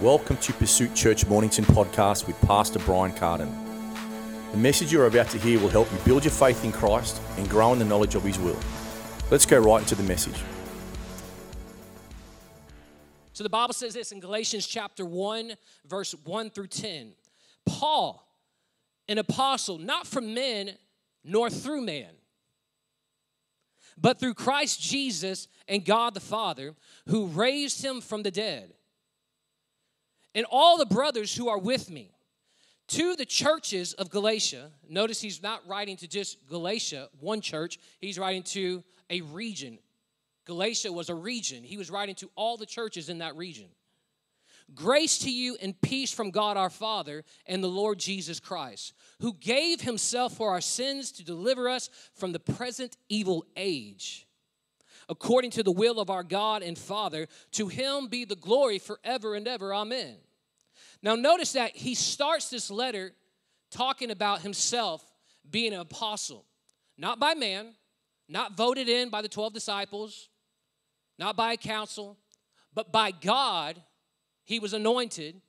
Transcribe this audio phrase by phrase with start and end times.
[0.00, 3.48] Welcome to Pursuit Church Mornington podcast with Pastor Brian Carden.
[4.50, 7.48] The message you're about to hear will help you build your faith in Christ and
[7.48, 8.58] grow in the knowledge of His will.
[9.30, 10.34] Let's go right into the message.
[13.32, 15.52] So the Bible says this in Galatians chapter 1,
[15.86, 17.12] verse 1 through 10.
[17.64, 18.26] Paul,
[19.08, 20.72] an apostle, not from men
[21.22, 22.10] nor through man,
[23.96, 26.74] but through Christ Jesus and God the Father,
[27.06, 28.72] who raised him from the dead.
[30.34, 32.12] And all the brothers who are with me,
[32.88, 34.70] to the churches of Galatia.
[34.88, 39.78] Notice he's not writing to just Galatia, one church, he's writing to a region.
[40.44, 41.62] Galatia was a region.
[41.62, 43.68] He was writing to all the churches in that region.
[44.74, 49.34] Grace to you and peace from God our Father and the Lord Jesus Christ, who
[49.34, 54.26] gave himself for our sins to deliver us from the present evil age.
[55.12, 59.34] According to the will of our God and Father, to him be the glory forever
[59.34, 59.74] and ever.
[59.74, 60.16] Amen.
[61.02, 63.12] Now, notice that he starts this letter
[63.70, 65.04] talking about himself
[65.50, 66.46] being an apostle,
[66.96, 67.74] not by man,
[68.26, 70.30] not voted in by the 12 disciples,
[71.18, 72.16] not by a council,
[72.72, 73.82] but by God
[74.44, 75.42] he was anointed,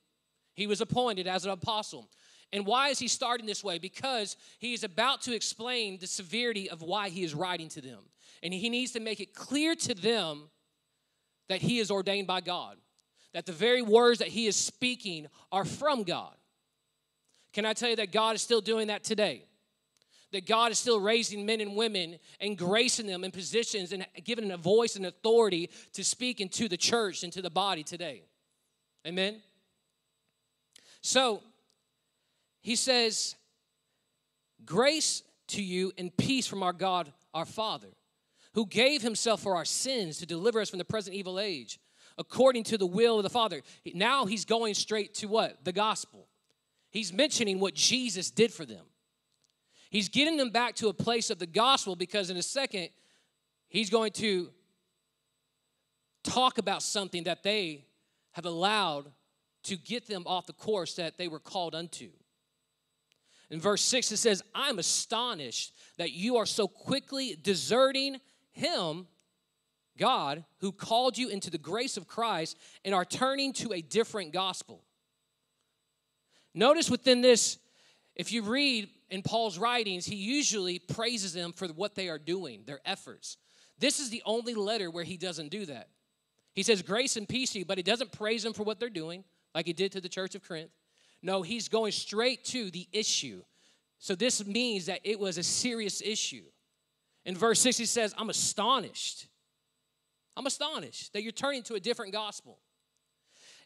[0.56, 2.10] he was appointed as an apostle.
[2.54, 3.80] And why is he starting this way?
[3.80, 8.04] Because he is about to explain the severity of why he is writing to them.
[8.44, 10.50] And he needs to make it clear to them
[11.50, 12.78] that he is ordained by God,
[13.34, 16.36] that the very words that he is speaking are from God.
[17.54, 19.46] Can I tell you that God is still doing that today?
[20.32, 24.48] That God is still raising men and women and gracing them in positions and giving
[24.48, 28.24] them a voice and authority to speak into the church and to the body today.
[29.08, 29.42] Amen?
[31.02, 31.42] So,
[32.64, 33.36] he says,
[34.66, 37.90] Grace to you and peace from our God, our Father,
[38.54, 41.80] who gave himself for our sins to deliver us from the present evil age,
[42.18, 43.62] according to the will of the Father.
[43.94, 45.66] Now he's going straight to what?
[45.66, 46.28] The gospel.
[46.90, 48.86] He's mentioning what Jesus did for them.
[49.90, 52.90] He's getting them back to a place of the gospel because in a second,
[53.68, 54.50] he's going to
[56.24, 57.86] talk about something that they
[58.32, 59.12] have allowed
[59.64, 62.10] to get them off the course that they were called unto.
[63.54, 68.20] In verse 6, it says, I'm astonished that you are so quickly deserting
[68.52, 69.06] him,
[69.96, 74.34] God, who called you into the grace of Christ, and are turning to a different
[74.34, 74.84] gospel.
[76.56, 77.60] Notice within this,
[78.16, 82.64] if you read in Paul's writings, he usually praises them for what they are doing,
[82.66, 83.38] their efforts.
[83.78, 85.90] This is the only letter where he doesn't do that.
[86.56, 88.90] He says, Grace and peace to you, but he doesn't praise them for what they're
[88.90, 90.72] doing, like he did to the church of Corinth.
[91.24, 93.42] No, he's going straight to the issue.
[93.98, 96.44] So this means that it was a serious issue.
[97.26, 99.28] In verse 6, he says, I'm astonished.
[100.38, 102.60] I'm astonished that you're turning to a different gospel.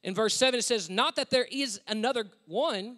[0.03, 2.97] In verse 7, it says, Not that there is another one,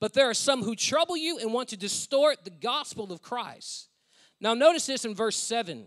[0.00, 3.88] but there are some who trouble you and want to distort the gospel of Christ.
[4.40, 5.86] Now, notice this in verse 7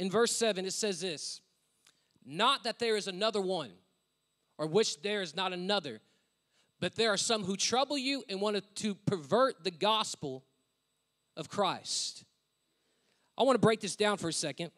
[0.00, 1.42] in verse 7, it says this
[2.24, 3.70] Not that there is another one,
[4.56, 6.00] or which there is not another,
[6.80, 10.44] but there are some who trouble you and want to pervert the gospel
[11.36, 12.24] of Christ.
[13.36, 14.70] I want to break this down for a second.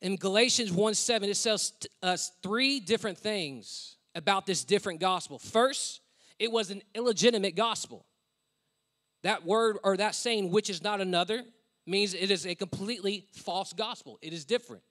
[0.00, 1.72] In Galatians 1 7, it says
[2.02, 5.38] us three different things about this different gospel.
[5.38, 6.00] First,
[6.38, 8.04] it was an illegitimate gospel.
[9.22, 11.44] That word or that saying, which is not another,
[11.86, 14.18] means it is a completely false gospel.
[14.22, 14.82] It is different.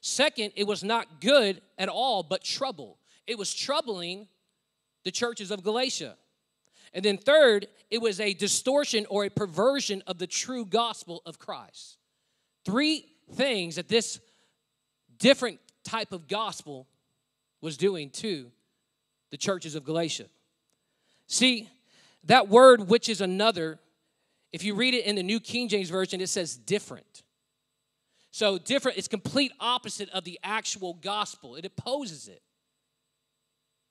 [0.00, 2.97] Second, it was not good at all, but trouble.
[3.28, 4.26] It was troubling
[5.04, 6.16] the churches of Galatia.
[6.94, 11.38] And then third, it was a distortion or a perversion of the true gospel of
[11.38, 11.98] Christ.
[12.64, 14.18] Three things that this
[15.18, 16.88] different type of gospel
[17.60, 18.50] was doing to
[19.30, 20.24] the churches of Galatia.
[21.26, 21.68] See,
[22.24, 23.78] that word, which is another,
[24.52, 27.22] if you read it in the New King James Version, it says different.
[28.30, 32.42] So, different, it's complete opposite of the actual gospel, it opposes it.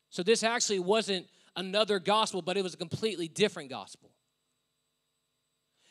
[0.10, 4.12] So, this actually wasn't another gospel, but it was a completely different gospel.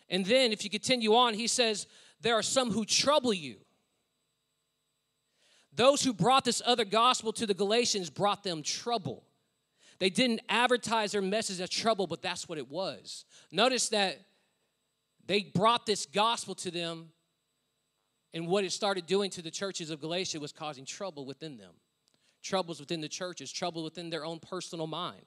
[0.09, 1.87] And then, if you continue on, he says,
[2.21, 3.57] There are some who trouble you.
[5.75, 9.25] Those who brought this other gospel to the Galatians brought them trouble.
[9.99, 13.25] They didn't advertise their message as trouble, but that's what it was.
[13.51, 14.19] Notice that
[15.27, 17.11] they brought this gospel to them,
[18.33, 21.75] and what it started doing to the churches of Galatia was causing trouble within them
[22.47, 25.25] troubles within the churches, trouble within their own personal mind.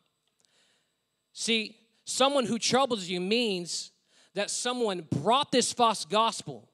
[1.34, 1.76] See,
[2.06, 3.92] someone who troubles you means
[4.36, 6.70] that someone brought this false gospel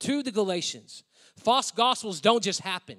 [0.00, 1.04] to the Galatians.
[1.36, 2.98] False gospels don't just happen.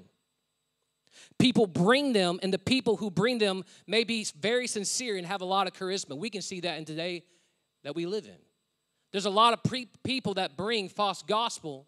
[1.40, 5.42] People bring them, and the people who bring them may be very sincere and have
[5.42, 6.16] a lot of charisma.
[6.16, 7.24] We can see that in today
[7.84, 8.38] that we live in.
[9.12, 11.88] There's a lot of pre- people that bring false gospel,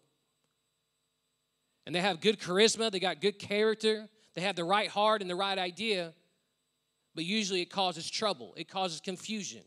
[1.86, 5.30] and they have good charisma, they got good character, they have the right heart and
[5.30, 6.12] the right idea,
[7.14, 9.62] but usually it causes trouble, it causes confusion,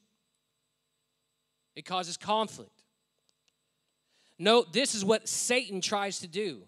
[1.75, 2.83] it causes conflict.
[4.38, 6.62] Note, this is what Satan tries to do.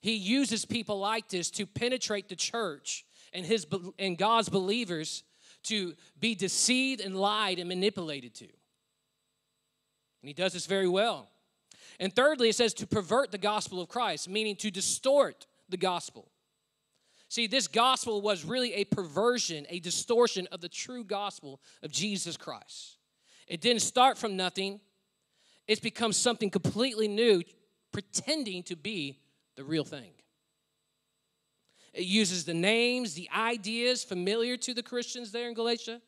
[0.00, 3.66] He uses people like this to penetrate the church and his
[3.98, 5.22] and God's believers
[5.64, 8.44] to be deceived and lied and manipulated to.
[8.44, 11.30] And he does this very well.
[12.00, 16.30] And thirdly, it says to pervert the gospel of Christ, meaning to distort the gospel.
[17.28, 22.36] See, this gospel was really a perversion, a distortion of the true gospel of Jesus
[22.36, 22.96] Christ.
[23.46, 24.80] It didn't start from nothing,
[25.66, 27.42] it's become something completely new,
[27.92, 29.20] pretending to be
[29.56, 30.12] the real thing.
[31.92, 36.00] It uses the names, the ideas familiar to the Christians there in Galatia,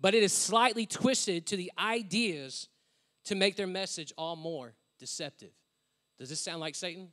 [0.00, 2.68] but it is slightly twisted to the ideas
[3.24, 5.52] to make their message all more deceptive.
[6.18, 7.08] Does this sound like Satan?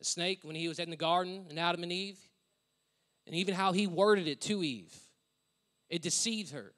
[0.00, 2.18] The snake, when he was in the garden and Adam and Eve,
[3.26, 4.92] and even how he worded it to Eve,
[5.88, 6.72] it deceived her.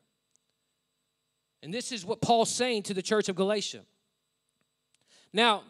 [1.63, 3.83] And this is what Paul's saying to the church of Galatia.
[5.33, 5.63] Now,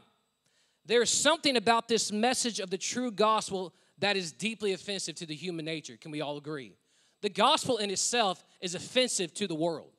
[0.87, 5.35] there's something about this message of the true gospel that is deeply offensive to the
[5.35, 5.97] human nature.
[5.97, 6.73] Can we all agree?
[7.21, 9.93] The gospel in itself is offensive to the world,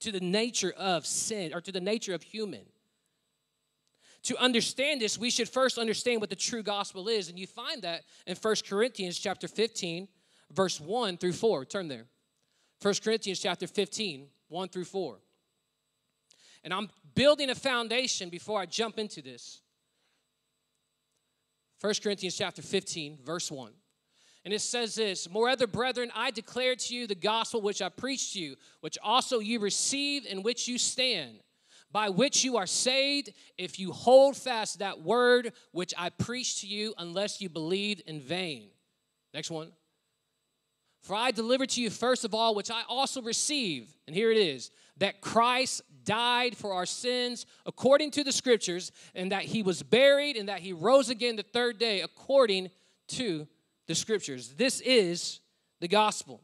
[0.00, 2.64] to the nature of sin, or to the nature of human.
[4.24, 7.82] To understand this, we should first understand what the true gospel is, and you find
[7.82, 10.08] that in 1 Corinthians chapter 15,
[10.50, 11.64] verse 1 through 4.
[11.66, 12.06] Turn there.
[12.80, 15.18] 1 Corinthians chapter 15, 1 through 4.
[16.64, 19.60] And I'm building a foundation before I jump into this.
[21.82, 23.72] 1 Corinthians chapter 15, verse 1.
[24.46, 28.32] And it says this Moreover, brethren, I declare to you the gospel which I preached
[28.32, 31.40] to you, which also you received, in which you stand,
[31.94, 36.66] by which you are saved, if you hold fast that word which I preached to
[36.66, 38.70] you, unless you believed in vain.
[39.32, 39.70] Next one.
[41.02, 44.38] For I delivered to you first of all, which I also received, and here it
[44.38, 49.84] is, that Christ died for our sins according to the scriptures, and that he was
[49.84, 52.70] buried, and that he rose again the third day according
[53.10, 53.46] to
[53.86, 54.54] the scriptures.
[54.56, 55.38] This is
[55.78, 56.40] the gospel.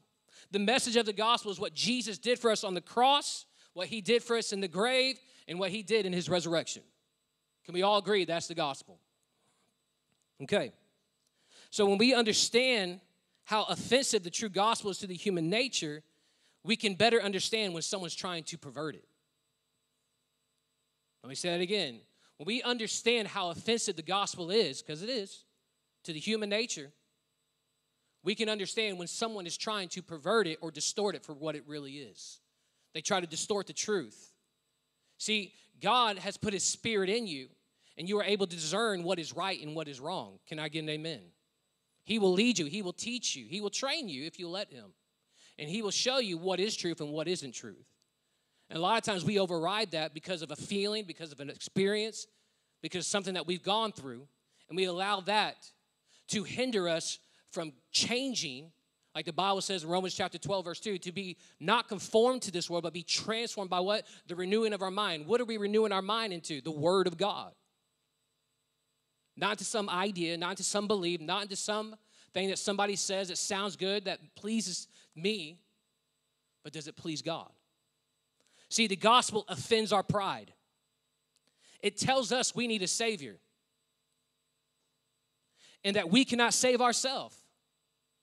[0.52, 3.88] The message of the gospel is what Jesus did for us on the cross, what
[3.88, 5.18] he did for us in the grave,
[5.50, 6.82] and what he did in his resurrection.
[7.64, 9.00] Can we all agree that's the gospel?
[10.44, 10.72] Okay.
[11.70, 13.00] So when we understand
[13.44, 16.02] how offensive the true gospel is to the human nature,
[16.62, 19.04] we can better understand when someone's trying to pervert it.
[21.24, 21.98] Let me say that again.
[22.36, 25.44] When we understand how offensive the gospel is, because it is,
[26.04, 26.92] to the human nature,
[28.22, 31.56] we can understand when someone is trying to pervert it or distort it for what
[31.56, 32.38] it really is.
[32.94, 34.32] They try to distort the truth.
[35.20, 35.52] See,
[35.82, 37.48] God has put His Spirit in you,
[37.98, 40.38] and you are able to discern what is right and what is wrong.
[40.48, 41.20] Can I get an amen?
[42.04, 44.72] He will lead you, He will teach you, He will train you if you let
[44.72, 44.94] Him.
[45.58, 47.84] And He will show you what is truth and what isn't truth.
[48.70, 51.50] And a lot of times we override that because of a feeling, because of an
[51.50, 52.26] experience,
[52.80, 54.26] because something that we've gone through,
[54.70, 55.70] and we allow that
[56.28, 57.18] to hinder us
[57.50, 58.72] from changing,
[59.14, 62.52] like the Bible says in Romans chapter 12, verse 2, to be not conformed to
[62.52, 64.06] this world, but be transformed by what?
[64.28, 65.26] The renewing of our mind.
[65.26, 66.60] What are we renewing our mind into?
[66.60, 67.52] The Word of God.
[69.36, 71.96] Not to some idea, not to some belief, not into some
[72.32, 74.86] thing that somebody says that sounds good, that pleases
[75.16, 75.58] me,
[76.62, 77.50] but does it please God?
[78.68, 80.52] See, the gospel offends our pride.
[81.82, 83.38] It tells us we need a Savior
[85.82, 87.36] and that we cannot save ourselves.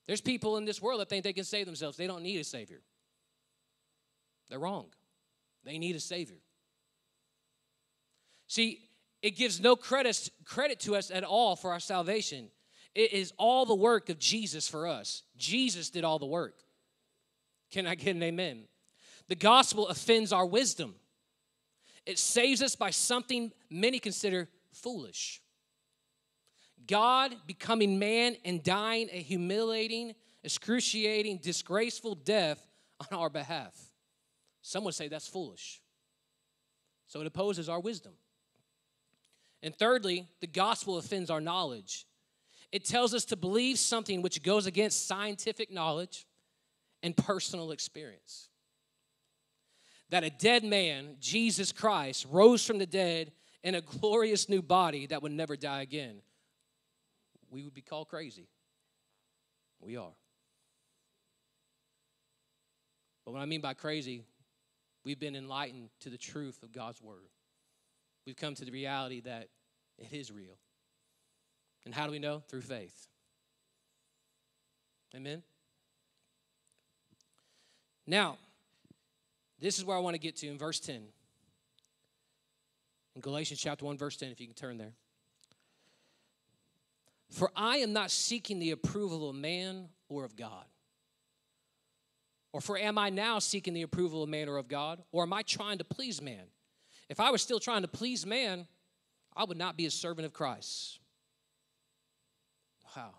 [0.07, 1.97] There's people in this world that think they can save themselves.
[1.97, 2.79] They don't need a Savior.
[4.49, 4.87] They're wrong.
[5.65, 6.37] They need a Savior.
[8.47, 8.79] See,
[9.21, 12.49] it gives no credit, credit to us at all for our salvation.
[12.95, 15.23] It is all the work of Jesus for us.
[15.35, 16.55] Jesus did all the work.
[17.69, 18.63] Can I get an amen?
[19.27, 20.95] The gospel offends our wisdom.
[22.05, 25.41] It saves us by something many consider foolish.
[26.88, 30.13] God becoming man and dying a humiliating,
[30.44, 32.65] excruciating, disgraceful death
[33.00, 33.74] on our behalf.
[34.62, 35.82] Some would say that's foolish.
[37.08, 38.13] So it opposes our wisdom.
[39.63, 42.06] And thirdly, the gospel offends our knowledge.
[42.72, 46.25] It tells us to believe something which goes against scientific knowledge
[47.01, 48.50] and personal experience
[50.10, 53.32] that a dead man, Jesus Christ, rose from the dead
[53.63, 56.22] in a glorious new body that would never die again,
[57.57, 58.47] we would be called crazy.
[59.81, 60.13] We are.
[63.25, 64.21] But what I mean by crazy,
[65.03, 67.31] we've been enlightened to the truth of God's word.
[68.27, 69.47] We've come to the reality that
[69.97, 70.55] it is real.
[71.83, 72.43] And how do we know?
[72.47, 73.07] Through faith.
[75.15, 75.41] Amen?
[78.05, 78.37] Now,
[79.59, 81.01] this is where I want to get to in verse 10.
[83.15, 84.93] In Galatians chapter 1, verse 10, if you can turn there.
[87.29, 90.65] For I am not seeking the approval of man or of God.
[92.53, 95.03] Or for am I now seeking the approval of man or of God?
[95.12, 96.46] Or am I trying to please man?
[97.10, 98.67] If I was still trying to please man,
[99.36, 101.00] I would not be a servant of Christ.
[102.96, 103.13] Wow.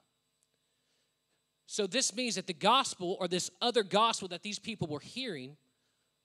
[1.67, 5.57] So this means that the gospel or this other gospel that these people were hearing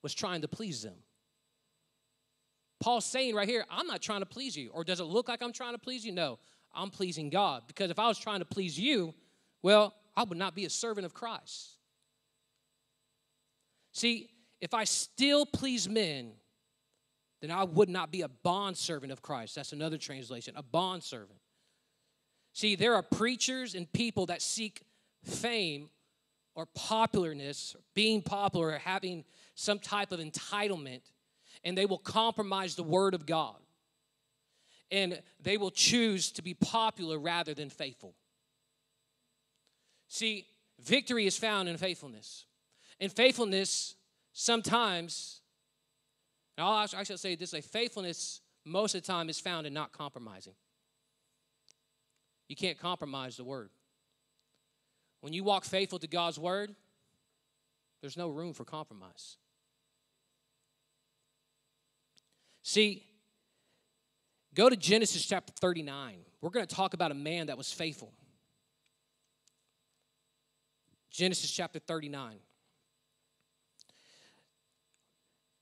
[0.02, 0.96] was trying to please them.
[2.80, 4.70] Paul's saying right here, I'm not trying to please you.
[4.74, 6.12] Or does it look like I'm trying to please you?
[6.12, 6.40] No,
[6.74, 7.64] I'm pleasing God.
[7.68, 9.14] Because if I was trying to please you,
[9.62, 11.78] well, I would not be a servant of Christ.
[13.92, 16.32] See, if I still please men,
[17.42, 19.56] then I would not be a bondservant of Christ.
[19.56, 21.40] That's another translation, a bondservant.
[22.54, 24.84] See, there are preachers and people that seek
[25.24, 25.90] fame
[26.56, 29.26] or popularness, being popular, or having
[29.56, 31.02] some type of entitlement,
[31.64, 33.56] and they will compromise the word of God.
[34.94, 38.14] And they will choose to be popular rather than faithful.
[40.08, 40.46] See,
[40.80, 42.46] victory is found in faithfulness.
[43.00, 43.96] And faithfulness
[44.34, 45.42] sometimes,
[46.56, 49.94] and I'll actually say this way faithfulness most of the time is found in not
[49.94, 50.54] compromising.
[52.48, 53.72] You can't compromise the word.
[55.22, 56.76] When you walk faithful to God's word,
[58.02, 59.38] there's no room for compromise.
[62.62, 63.04] See,
[64.54, 66.18] go to Genesis chapter 39.
[66.42, 68.14] We're going to talk about a man that was faithful.
[71.10, 72.38] Genesis chapter 39.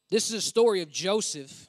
[0.10, 1.68] This is a story of Joseph.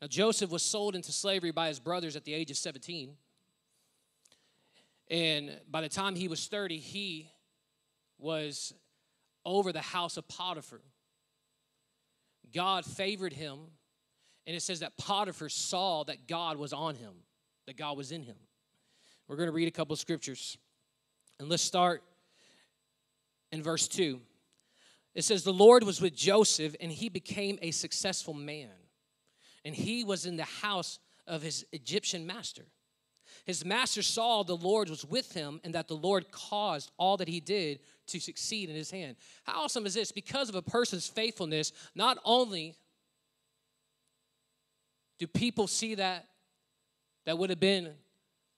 [0.00, 3.16] Now, Joseph was sold into slavery by his brothers at the age of 17.
[5.10, 7.30] And by the time he was 30, he
[8.18, 8.74] was
[9.44, 10.80] over the house of Potiphar.
[12.56, 13.58] God favored him,
[14.46, 17.12] and it says that Potiphar saw that God was on him,
[17.66, 18.36] that God was in him.
[19.28, 20.56] We're going to read a couple of scriptures.
[21.38, 22.02] And let's start
[23.52, 24.18] in verse 2.
[25.14, 28.70] It says, The Lord was with Joseph, and he became a successful man.
[29.62, 32.64] And he was in the house of his Egyptian master.
[33.46, 37.28] His master saw the Lord was with him, and that the Lord caused all that
[37.28, 39.16] he did to succeed in his hand.
[39.44, 40.10] How awesome is this?
[40.10, 42.74] Because of a person's faithfulness, not only
[45.18, 46.26] do people see that
[47.24, 47.92] that would have been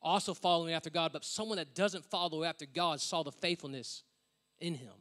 [0.00, 4.04] also following after God, but someone that doesn't follow after God saw the faithfulness
[4.58, 4.92] in Him.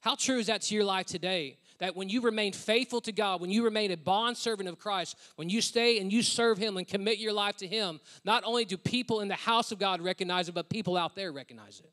[0.00, 1.58] How true is that to your life today?
[1.80, 5.48] That when you remain faithful to God, when you remain a bondservant of Christ, when
[5.48, 8.76] you stay and you serve Him and commit your life to Him, not only do
[8.76, 11.90] people in the house of God recognize it, but people out there recognize it.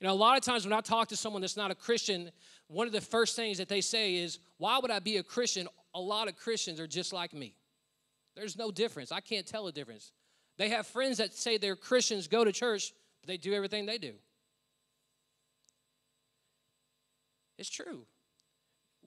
[0.00, 2.30] You know, a lot of times when I talk to someone that's not a Christian,
[2.68, 5.68] one of the first things that they say is, Why would I be a Christian?
[5.94, 7.54] A lot of Christians are just like me.
[8.36, 9.10] There's no difference.
[9.10, 10.12] I can't tell a difference.
[10.56, 13.98] They have friends that say they're Christians, go to church, but they do everything they
[13.98, 14.14] do.
[17.58, 18.06] It's true.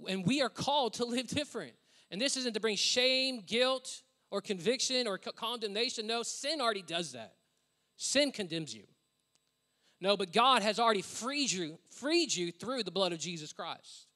[0.07, 1.73] And we are called to live different.
[2.09, 6.07] And this isn't to bring shame, guilt, or conviction or condemnation.
[6.07, 7.35] No, sin already does that.
[7.97, 8.83] Sin condemns you.
[9.99, 14.07] No, but God has already freed you, freed you through the blood of Jesus Christ.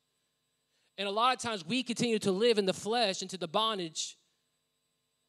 [0.97, 4.17] And a lot of times we continue to live in the flesh into the bondage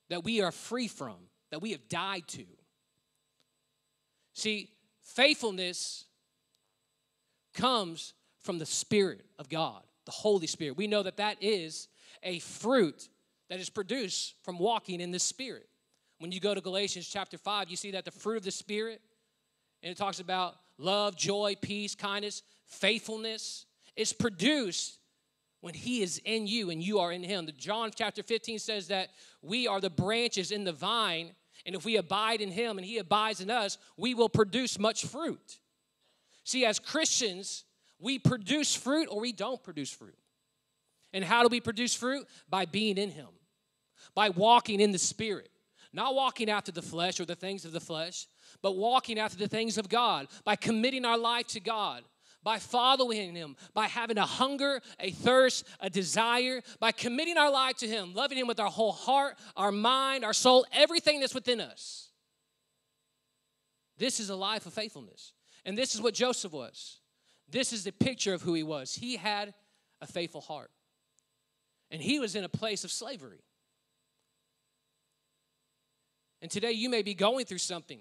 [0.09, 1.17] that we are free from,
[1.51, 2.45] that we have died to.
[4.33, 4.71] See,
[5.03, 6.05] faithfulness
[7.55, 10.77] comes from the Spirit of God, the Holy Spirit.
[10.77, 11.89] We know that that is
[12.23, 13.09] a fruit
[13.51, 15.69] that is produced from walking in the Spirit.
[16.19, 19.01] When you go to Galatians chapter 5, you see that the fruit of the Spirit,
[19.83, 24.99] and it talks about love, joy, peace, kindness, faithfulness, is produced
[25.61, 27.47] when He is in you and you are in Him.
[27.47, 29.11] The John chapter 15 says that
[29.43, 31.33] we are the branches in the vine,
[31.65, 35.05] and if we abide in Him and He abides in us, we will produce much
[35.05, 35.59] fruit.
[36.45, 37.65] See, as Christians,
[38.01, 40.19] we produce fruit or we don't produce fruit.
[41.13, 42.27] And how do we produce fruit?
[42.49, 43.29] By being in Him,
[44.15, 45.51] by walking in the Spirit.
[45.93, 48.27] Not walking after the flesh or the things of the flesh,
[48.61, 52.03] but walking after the things of God, by committing our life to God,
[52.43, 57.77] by following Him, by having a hunger, a thirst, a desire, by committing our life
[57.79, 61.61] to Him, loving Him with our whole heart, our mind, our soul, everything that's within
[61.63, 62.11] us.
[63.97, 65.33] This is a life of faithfulness.
[65.65, 66.99] And this is what Joseph was.
[67.49, 68.95] This is the picture of who he was.
[68.95, 69.55] He had
[70.01, 70.71] a faithful heart.
[71.91, 73.43] And he was in a place of slavery.
[76.43, 78.01] And today you may be going through something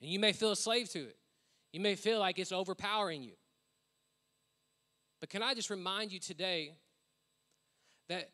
[0.00, 1.16] and you may feel a slave to it.
[1.72, 3.32] You may feel like it's overpowering you.
[5.20, 6.74] But can I just remind you today
[8.08, 8.30] that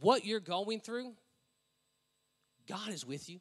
[0.00, 1.12] what you're going through,
[2.68, 3.40] God is with you.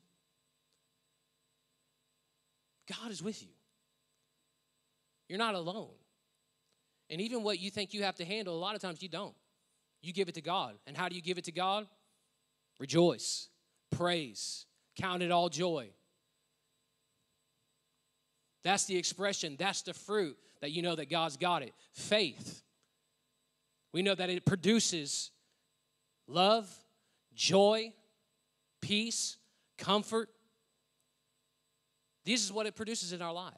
[2.88, 3.55] God is with you.
[5.27, 5.91] You're not alone.
[7.10, 9.36] And even what you think you have to handle, a lot of times you don't.
[10.01, 10.75] You give it to God.
[10.86, 11.88] And how do you give it to God?
[12.79, 13.50] Rejoice,
[13.91, 14.65] praise,
[14.98, 15.89] count it all joy.
[18.63, 21.74] That's the expression, that's the fruit that you know that God's got it.
[21.94, 22.63] Faith.
[23.94, 25.32] We know that it produces
[26.27, 26.70] love,
[27.36, 27.94] joy,
[28.82, 29.38] peace,
[29.77, 30.29] comfort.
[32.25, 33.53] This is what it produces in our life.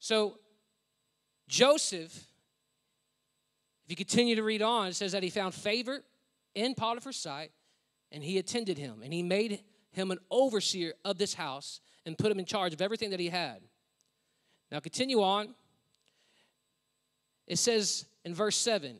[0.00, 0.38] So,
[1.46, 2.12] Joseph,
[3.84, 6.02] if you continue to read on, it says that he found favor
[6.54, 7.52] in Potiphar's sight
[8.10, 9.60] and he attended him and he made
[9.92, 13.28] him an overseer of this house and put him in charge of everything that he
[13.28, 13.60] had.
[14.72, 15.54] Now, continue on.
[17.46, 18.96] It says in verse 7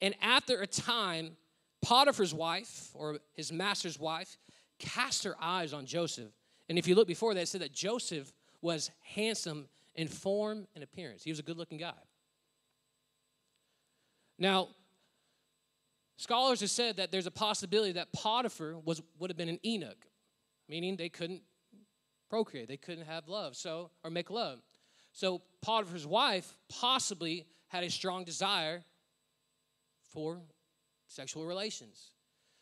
[0.00, 1.36] And after a time,
[1.82, 4.38] Potiphar's wife, or his master's wife,
[4.78, 6.32] cast her eyes on Joseph.
[6.68, 10.82] And if you look before that, it said that Joseph was handsome in form and
[10.82, 11.22] appearance.
[11.22, 11.92] He was a good looking guy.
[14.38, 14.68] Now,
[16.16, 20.06] scholars have said that there's a possibility that Potiphar was, would have been an eunuch,
[20.68, 21.42] meaning they couldn't
[22.30, 24.60] procreate, they couldn't have love, so or make love.
[25.12, 28.82] So Potiphar's wife possibly had a strong desire
[30.12, 30.40] for
[31.08, 32.12] sexual relations.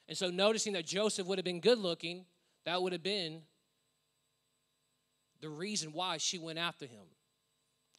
[0.09, 2.25] And so noticing that Joseph would have been good looking,
[2.65, 3.43] that would have been
[5.41, 7.05] the reason why she went after him.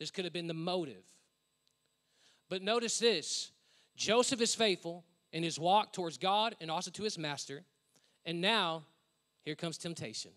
[0.02, 1.04] This could have been the motive.
[2.50, 3.52] But notice this
[3.96, 7.62] Joseph is faithful in his walk towards God and also to his master.
[8.26, 8.82] And now,
[9.44, 10.32] here comes temptation.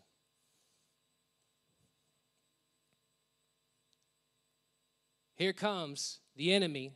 [5.34, 6.92] Here comes the enemy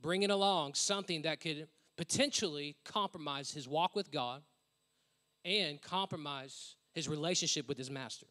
[0.00, 4.42] bringing along something that could potentially compromise his walk with God
[5.44, 8.26] and compromise his relationship with his master.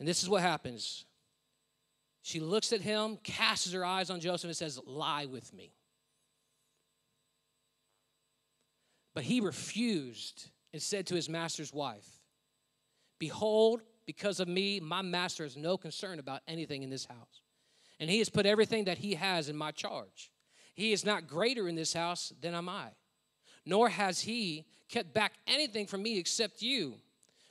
[0.00, 1.04] And this is what happens.
[2.22, 5.74] She looks at him, casts her eyes on Joseph, and says, Lie with me.
[9.14, 12.08] But he refused and said to his master's wife,
[13.18, 17.42] Behold, because of me, my master has no concern about anything in this house.
[17.98, 20.30] And he has put everything that he has in my charge.
[20.74, 22.88] He is not greater in this house than am I,
[23.66, 26.94] nor has he kept back anything from me except you,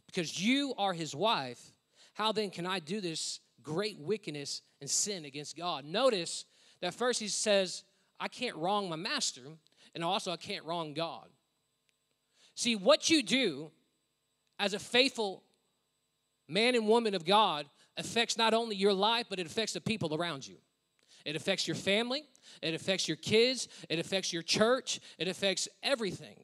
[0.08, 1.74] because you are his wife
[2.20, 5.86] how then can I do this great wickedness and sin against God?
[5.86, 6.44] Notice
[6.82, 7.86] that first he says,
[8.20, 9.44] I can't wrong my master,
[9.96, 11.30] and also I can't wrong God.
[12.56, 13.72] See, what you do
[14.60, 15.44] as a faithful
[16.50, 20.14] man and woman of God affects not only your life, but it affects the people
[20.14, 20.58] around you.
[21.24, 22.26] It affects your family,
[22.62, 26.44] it affects your kids, it affects your church, it affects everything.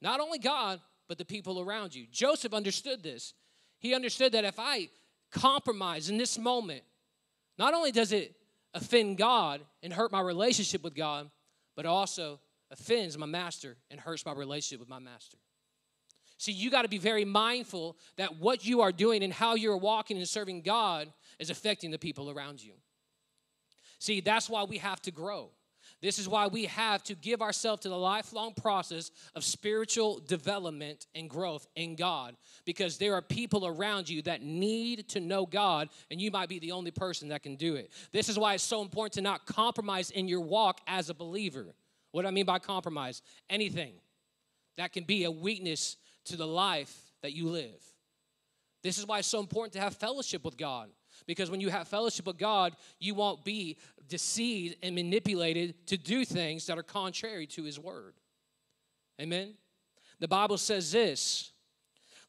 [0.00, 2.06] Not only God, but the people around you.
[2.12, 3.34] Joseph understood this.
[3.80, 4.88] He understood that if I
[5.30, 6.82] compromise in this moment,
[7.58, 8.34] not only does it
[8.74, 11.30] offend God and hurt my relationship with God,
[11.76, 12.40] but also
[12.70, 15.38] offends my master and hurts my relationship with my master.
[16.38, 19.76] See, you got to be very mindful that what you are doing and how you're
[19.76, 22.72] walking and serving God is affecting the people around you.
[23.98, 25.50] See, that's why we have to grow.
[26.00, 31.06] This is why we have to give ourselves to the lifelong process of spiritual development
[31.14, 35.90] and growth in God because there are people around you that need to know God,
[36.10, 37.90] and you might be the only person that can do it.
[38.12, 41.66] This is why it's so important to not compromise in your walk as a believer.
[42.12, 43.20] What do I mean by compromise?
[43.50, 43.92] Anything
[44.78, 47.82] that can be a weakness to the life that you live.
[48.82, 50.88] This is why it's so important to have fellowship with God.
[51.26, 53.76] Because when you have fellowship with God, you won't be
[54.10, 58.14] deceived and manipulated to do things that are contrary to His word.
[59.18, 59.54] Amen?
[60.18, 61.52] The Bible says this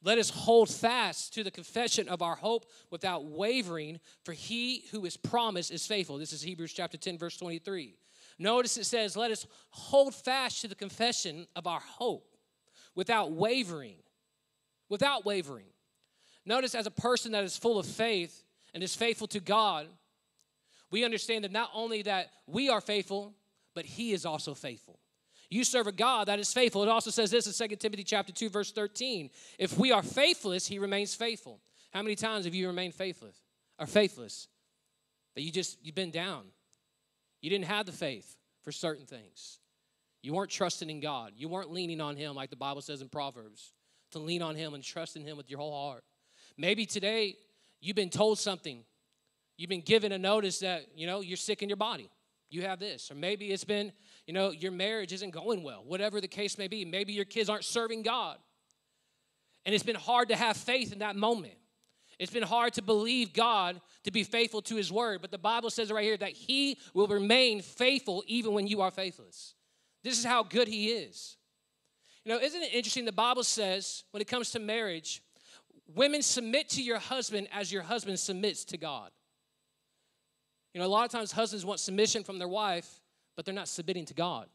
[0.02, 5.06] Let us hold fast to the confession of our hope without wavering, for he who
[5.06, 6.18] is promised is faithful.
[6.18, 7.96] This is Hebrews chapter 10, verse 23.
[8.40, 12.36] Notice it says, Let us hold fast to the confession of our hope
[12.96, 13.98] without wavering.
[14.90, 15.68] Without wavering.
[16.46, 19.88] Notice, as a person that is full of faith and is faithful to God,
[20.92, 23.34] we understand that not only that we are faithful,
[23.74, 25.00] but He is also faithful.
[25.52, 26.82] You serve a God that is faithful.
[26.82, 29.30] It also says this in 2 Timothy chapter 2, verse 13.
[29.60, 31.60] If we are faithless, he remains faithful.
[31.92, 33.36] How many times have you remained faithless
[33.78, 34.48] or faithless?
[35.36, 36.44] That you just you've been down.
[37.42, 39.60] You didn't have the faith for certain things.
[40.22, 41.34] You weren't trusting in God.
[41.36, 43.74] You weren't leaning on him like the Bible says in Proverbs,
[44.12, 46.04] to lean on him and trust in him with your whole heart.
[46.58, 47.36] Maybe today
[47.82, 48.84] you've been told something.
[49.62, 52.10] You've been given a notice that, you know, you're sick in your body
[52.52, 53.10] you have this.
[53.10, 53.92] Or maybe it's been,
[54.28, 56.86] you know, your marriage isn't going well, whatever the case may be.
[56.86, 58.38] Maybe your kids aren't serving God.
[59.66, 61.54] And it's been hard to have faith in that moment.
[62.20, 65.22] It's been hard to believe God to be faithful to his word.
[65.22, 68.92] But the Bible says right here that he will remain faithful even when you are
[68.92, 69.56] faithless.
[70.04, 71.38] This is how good he is.
[72.26, 73.06] You know, isn't it interesting?
[73.06, 75.24] The Bible says when it comes to marriage,
[75.96, 79.10] women submit to your husband as your husband submits to God.
[80.74, 83.02] You know, a lot of times husbands want submission from their wife,
[83.36, 84.48] but they're not submitting to God.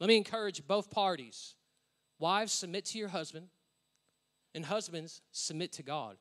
[0.00, 1.54] Let me encourage both parties.
[2.18, 3.48] Wives, submit to your husband,
[4.54, 6.16] and husbands, submit to God.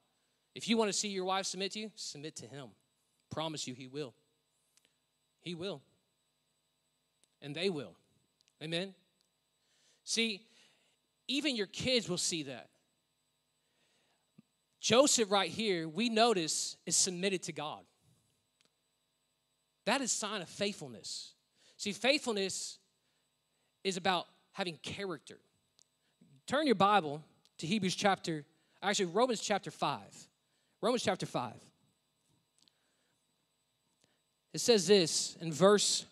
[0.55, 2.69] If you want to see your wife submit to you, submit to him.
[3.29, 4.13] Promise you, he will.
[5.39, 5.81] He will.
[7.41, 7.95] And they will.
[8.61, 8.93] Amen?
[10.03, 10.41] See,
[11.27, 12.69] even your kids will see that.
[14.83, 17.79] Joseph, right here, we notice is submitted to God.
[19.85, 21.31] That is sign of faithfulness.
[21.77, 22.79] See, faithfulness
[23.85, 25.37] is about having character.
[26.47, 27.23] Turn your Bible
[27.59, 28.43] to Hebrews chapter,
[28.81, 30.01] actually, Romans chapter 5.
[30.81, 31.53] Romans chapter 5.
[34.53, 36.05] It says this in verse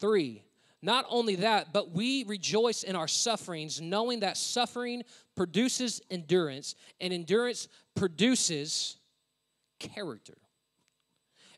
[0.00, 0.42] 3
[0.80, 5.02] not only that, but we rejoice in our sufferings, knowing that suffering
[5.34, 8.96] produces endurance, and endurance produces
[9.80, 10.34] character.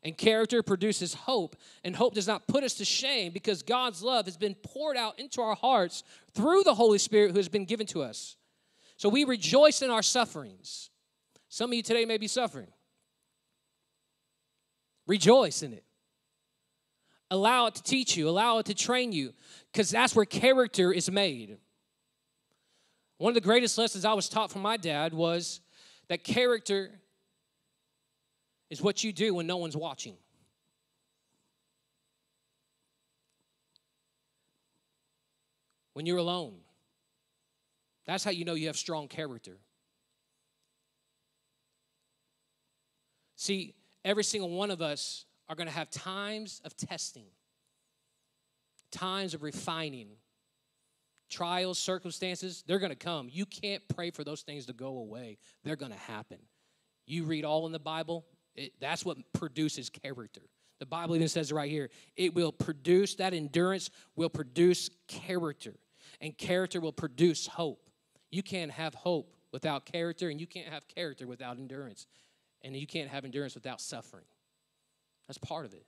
[0.02, 4.24] And character produces hope, and hope does not put us to shame because God's love
[4.24, 6.02] has been poured out into our hearts
[6.32, 8.36] through the Holy Spirit who has been given to us.
[8.96, 10.88] So we rejoice in our sufferings.
[11.50, 12.68] Some of you today may be suffering.
[15.06, 15.84] Rejoice in it.
[17.30, 19.32] Allow it to teach you, allow it to train you,
[19.72, 21.58] because that's where character is made.
[23.18, 25.60] One of the greatest lessons I was taught from my dad was
[26.08, 26.90] that character
[28.68, 30.16] is what you do when no one's watching.
[35.92, 36.54] When you're alone.
[38.06, 39.58] That's how you know you have strong character.
[43.36, 47.26] See, every single one of us are going to have times of testing,
[48.92, 50.10] times of refining,
[51.28, 52.62] trials, circumstances.
[52.68, 53.28] They're going to come.
[53.30, 56.38] You can't pray for those things to go away, they're going to happen.
[57.06, 60.42] You read all in the Bible, it, that's what produces character.
[60.78, 65.74] The Bible even says right here, it will produce, that endurance will produce character,
[66.20, 67.90] and character will produce hope.
[68.30, 72.06] You can't have hope without character, and you can't have character without endurance,
[72.62, 74.24] and you can't have endurance without suffering.
[75.30, 75.86] That's part of it.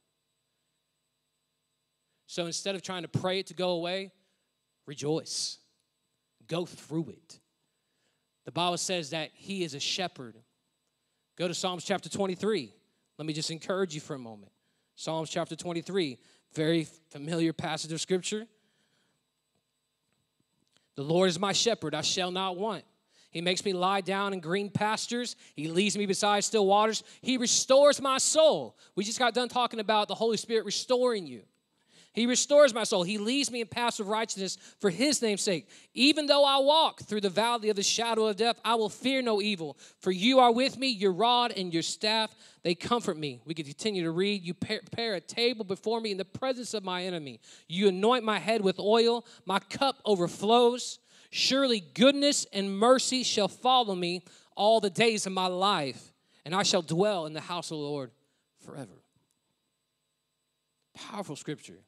[2.29, 4.13] So instead of trying to pray it to go away,
[4.87, 5.59] rejoice.
[6.47, 7.41] Go through it.
[8.45, 10.37] The Bible says that He is a shepherd.
[11.37, 12.73] Go to Psalms chapter 23.
[13.19, 14.53] Let me just encourage you for a moment.
[14.95, 16.19] Psalms chapter 23,
[16.55, 18.47] very familiar passage of Scripture.
[20.95, 22.85] The Lord is my shepherd, I shall not want.
[23.33, 25.37] He makes me lie down in green pastures.
[25.57, 27.03] He leads me beside still waters.
[27.23, 28.77] He restores my soul.
[28.95, 31.42] We just got done talking about the Holy Spirit restoring you.
[32.14, 33.05] He restores my soul.
[33.05, 35.66] He leads me in paths of righteousness for his name's sake.
[35.95, 39.23] Even though I walk through the valley of the shadow of death, I will fear
[39.23, 39.79] no evil.
[39.99, 43.40] For you are with me, your rod and your staff, they comfort me.
[43.47, 44.42] We can continue to read.
[44.42, 47.40] You prepare a table before me in the presence of my enemy.
[47.66, 50.99] You anoint my head with oil, my cup overflows.
[51.35, 54.23] Surely goodness and mercy shall follow me
[54.55, 56.12] all the days of my life,
[56.45, 58.11] and I shall dwell in the house of the Lord
[58.66, 58.92] forever.
[60.95, 61.79] Powerful scripture.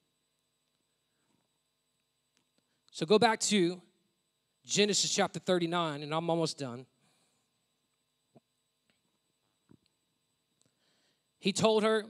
[2.91, 3.83] So go back to
[4.65, 6.87] Genesis chapter 39, and I'm almost done.
[11.39, 12.07] He told her,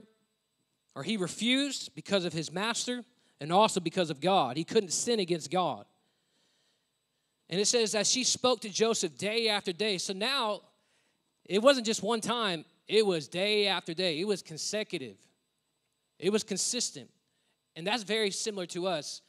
[0.95, 3.03] or he refused because of his master
[3.41, 4.55] and also because of God.
[4.55, 5.85] He couldn't sin against God.
[7.49, 9.97] And it says that she spoke to Joseph day after day.
[9.97, 10.61] So now
[11.45, 14.19] it wasn't just one time, it was day after day.
[14.19, 15.17] It was consecutive,
[16.19, 17.09] it was consistent.
[17.75, 19.21] And that's very similar to us.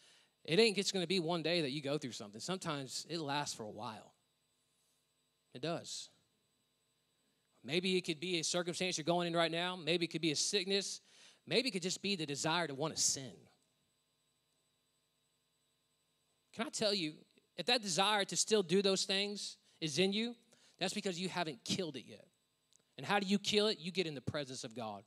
[0.45, 2.41] It ain't just going to be one day that you go through something.
[2.41, 4.13] Sometimes it lasts for a while.
[5.53, 6.11] It does.
[7.65, 9.75] Maybe it could be a circumstance you're going in right now.
[9.75, 11.01] Maybe it could be a sickness.
[11.49, 13.33] Maybe it could just be the desire to want to sin.
[16.55, 17.15] Can I tell you,
[17.57, 20.35] if that desire to still do those things is in you,
[20.79, 22.27] that's because you haven't killed it yet.
[22.97, 23.79] And how do you kill it?
[23.79, 25.03] You get in the presence of God.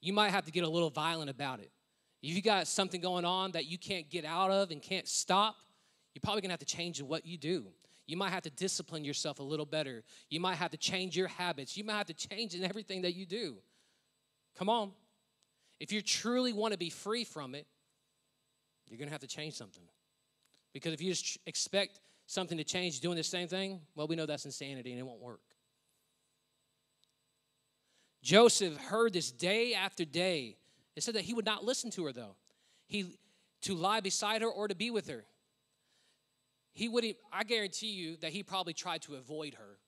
[0.00, 1.70] You might have to get a little violent about it.
[2.22, 5.56] If you got something going on that you can't get out of and can't stop,
[6.14, 7.66] you're probably gonna have to change what you do.
[8.06, 10.04] You might have to discipline yourself a little better.
[10.30, 11.76] You might have to change your habits.
[11.76, 13.56] You might have to change in everything that you do.
[14.56, 14.92] Come on.
[15.80, 17.66] If you truly want to be free from it,
[18.88, 19.82] you're to have to change something.
[20.76, 24.26] Because if you just expect something to change doing the same thing, well, we know
[24.26, 25.40] that's insanity and it won't work.
[28.22, 30.56] Joseph heard this day after day.
[30.96, 32.36] It said that he would not listen to her, though.
[32.86, 33.18] He
[33.62, 35.24] to lie beside her or to be with her
[36.76, 39.78] he would I guarantee you that he probably tried to avoid her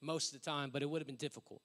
[0.00, 1.60] most of the time, but it would have been difficult.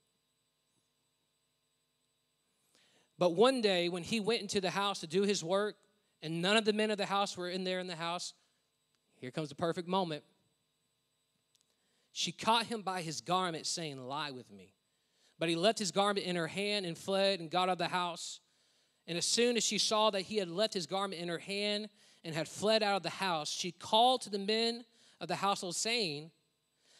[3.19, 5.75] But one day when he went into the house to do his work,
[6.23, 8.33] and none of the men of the house were in there in the house,
[9.19, 10.23] here comes the perfect moment.
[12.13, 14.73] She caught him by his garment, saying, Lie with me.
[15.38, 17.88] But he left his garment in her hand and fled and got out of the
[17.89, 18.39] house.
[19.05, 21.89] And as soon as she saw that he had left his garment in her hand
[22.23, 24.86] and had fled out of the house, she called to the men
[25.19, 26.31] of the household, saying,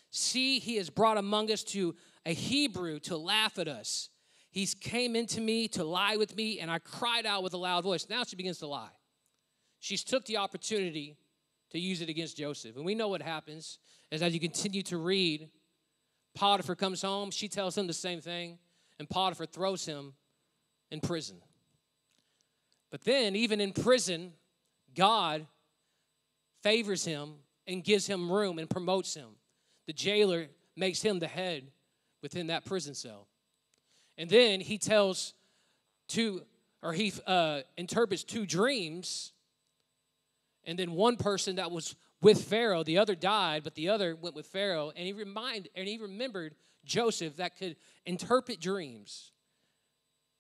[0.10, 4.10] See, he has brought among us to a Hebrew to laugh at us.
[4.52, 7.84] He's came into me to lie with me, and I cried out with a loud
[7.84, 8.08] voice.
[8.10, 8.92] Now she begins to lie.
[9.84, 11.18] She's took the opportunity
[11.72, 12.78] to use it against Joseph.
[12.78, 13.80] And we know what happens
[14.12, 15.50] is as you continue to read,
[16.36, 18.60] Potiphar comes home, she tells him the same thing,
[18.98, 20.14] and Potiphar throws him
[20.90, 21.36] in prison.
[22.92, 24.32] But then, even in prison,
[24.96, 25.46] God
[26.62, 27.34] favors him
[27.68, 29.32] and gives him room and promotes him.
[29.86, 31.64] The jailer makes him the head
[32.22, 33.28] within that prison cell.
[34.18, 35.34] And then he tells
[36.08, 36.44] two,
[36.82, 39.34] or he uh, interprets two dreams.
[40.66, 44.36] And then one person that was with Pharaoh, the other died, but the other went
[44.36, 44.92] with Pharaoh.
[44.96, 49.32] And he reminded, and he remembered Joseph that could interpret dreams.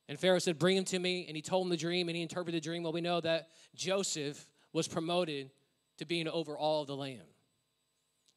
[0.08, 1.26] And Pharaoh said, Bring him to me.
[1.28, 2.84] And he told him the dream, and he interpreted the dream.
[2.84, 5.52] Well, we know that Joseph was promoted
[5.98, 7.22] to being over all of the land.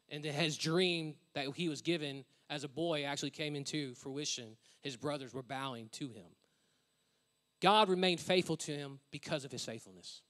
[0.09, 4.57] And that his dream that he was given as a boy actually came into fruition.
[4.81, 6.27] His brothers were bowing to him.
[7.61, 10.23] God remained faithful to him because of his faithfulness.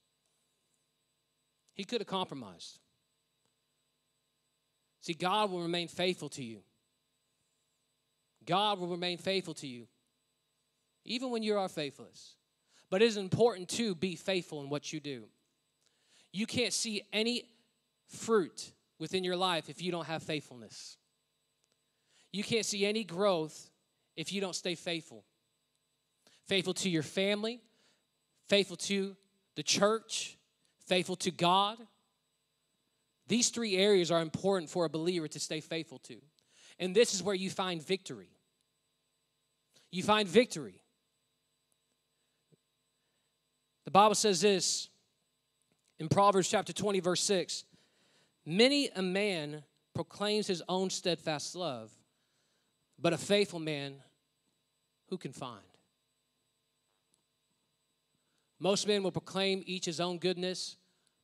[1.77, 2.81] He could have compromised.
[5.03, 6.63] See, God will remain faithful to you.
[8.45, 9.87] God will remain faithful to you,
[11.05, 12.35] even when you are faithless.
[12.91, 15.25] But it is important to be faithful in what you do.
[16.33, 17.45] You can't see any
[18.09, 20.97] fruit within your life if you don't have faithfulness.
[22.33, 23.71] You can't see any growth
[24.17, 25.25] if you don't stay faithful.
[26.47, 27.61] Faithful to your family,
[28.49, 29.17] faithful to
[29.57, 30.39] the church,
[30.87, 31.79] faithful to God.
[33.29, 36.17] These three areas are important for a believer to stay faithful to.
[36.79, 38.31] And this is where you find victory.
[39.91, 40.81] You find victory.
[43.85, 44.89] The Bible says this
[45.99, 47.65] in Proverbs chapter 20, verse 6
[48.45, 49.63] Many a man
[49.95, 51.91] proclaims his own steadfast love,
[52.99, 53.95] but a faithful man
[55.09, 55.63] who can find?
[58.67, 60.77] Most men will proclaim each his own goodness,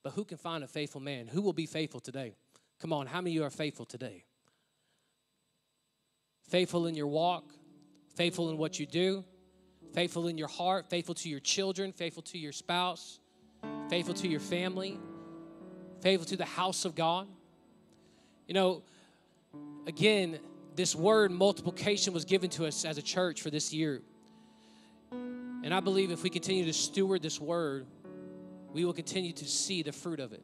[0.05, 1.27] but who can find a faithful man?
[1.27, 2.37] Who will be faithful today?
[2.79, 4.23] Come on, how many of you are faithful today?
[6.49, 7.53] Faithful in your walk,
[8.15, 9.25] faithful in what you do,
[9.93, 13.19] faithful in your heart, faithful to your children, faithful to your spouse,
[13.91, 15.01] faithful to your family,
[16.01, 17.27] faithful to the house of God.
[18.47, 18.85] You know,
[19.89, 20.39] again,
[20.77, 24.01] this word multiplication was given to us as a church for this year.
[25.63, 27.87] And I believe if we continue to steward this word,
[28.73, 30.43] we will continue to see the fruit of it.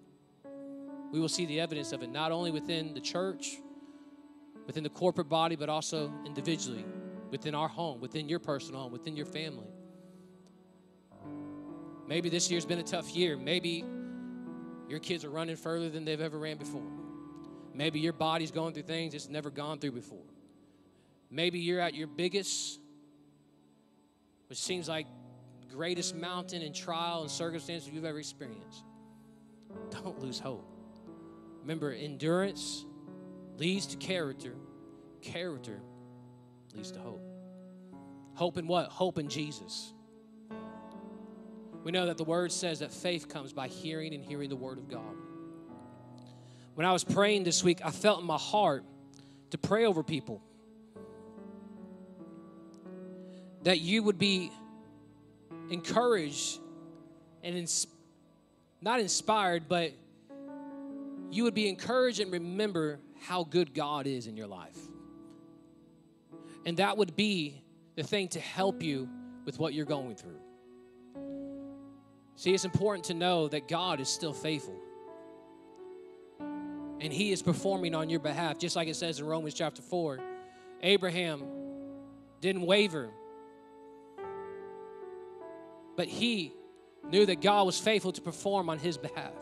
[1.13, 3.57] We will see the evidence of it, not only within the church,
[4.67, 6.85] within the corporate body, but also individually,
[7.31, 9.67] within our home, within your personal home, within your family.
[12.07, 13.37] Maybe this year's been a tough year.
[13.37, 13.85] Maybe
[14.89, 16.83] your kids are running further than they've ever ran before.
[17.75, 20.25] Maybe your body's going through things it's never gone through before.
[21.31, 22.78] Maybe you're at your biggest,
[24.49, 25.07] which seems like
[25.71, 28.85] greatest mountain and trial and circumstances you've ever experienced.
[29.91, 30.65] Don't lose hope.
[31.61, 32.85] Remember, endurance
[33.59, 34.55] leads to character.
[35.21, 35.81] Character
[36.75, 37.23] leads to hope.
[38.35, 38.89] Hope in what?
[38.89, 39.93] Hope in Jesus.
[41.85, 44.79] We know that the word says that faith comes by hearing and hearing the word
[44.79, 45.17] of God.
[46.75, 48.85] When I was praying this week, I felt in my heart
[49.51, 50.43] to pray over people.
[53.65, 54.51] That you would be
[55.71, 56.59] encouraged
[57.43, 57.87] and ins-
[58.81, 59.93] not inspired, but
[61.31, 64.79] you would be encouraged and remember how good God is in your life.
[66.65, 67.63] And that would be
[67.97, 69.09] the thing to help you
[69.45, 70.39] with what you're going through.
[72.37, 74.77] See, it's important to know that God is still faithful.
[77.01, 80.21] And He is performing on your behalf, just like it says in Romans chapter 4.
[80.83, 81.43] Abraham
[82.41, 83.11] didn't waver,
[85.99, 86.53] but he
[87.11, 89.33] knew that God was faithful to perform on his behalf.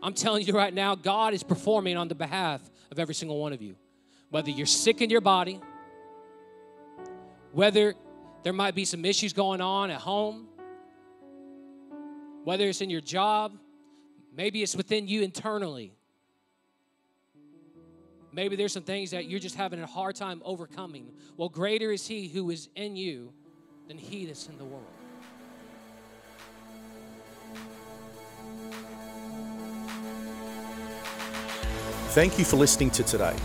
[0.00, 2.60] I'm telling you right now, God is performing on the behalf
[2.92, 3.74] of every single one of you.
[4.30, 5.60] Whether you're sick in your body,
[7.50, 7.96] whether
[8.44, 10.46] there might be some issues going on at home,
[12.44, 13.58] whether it's in your job,
[14.36, 15.94] maybe it's within you internally.
[18.30, 21.10] Maybe there's some things that you're just having a hard time overcoming.
[21.36, 23.32] Well, greater is He who is in you
[23.88, 24.86] than He that's in the world.
[32.18, 33.36] Thank you for listening to today.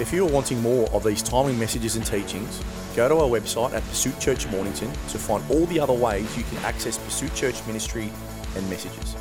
[0.00, 2.64] If you are wanting more of these timely messages and teachings,
[2.96, 6.42] go to our website at Pursuit Church Mornington to find all the other ways you
[6.44, 8.10] can access Pursuit Church ministry
[8.56, 9.14] and messages.